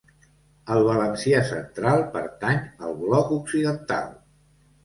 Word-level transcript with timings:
El 0.75 0.79
valencià 0.87 1.43
central 1.51 2.01
pertany 2.17 2.59
al 2.87 2.99
bloc 3.05 3.33
occidental. 3.39 4.13